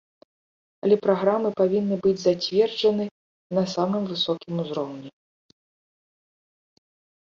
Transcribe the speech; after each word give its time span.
Але 0.87 0.95
праграмы 1.05 1.49
павінны 1.61 1.95
быць 2.07 2.21
зацверджаны 2.23 3.05
на 3.61 3.69
самым 3.77 4.03
высокім 4.15 4.53
узроўні. 4.67 5.17